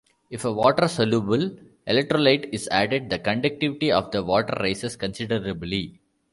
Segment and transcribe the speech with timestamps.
[0.31, 5.99] If a water-soluble electrolyte is added, the conductivity of the water rises considerably.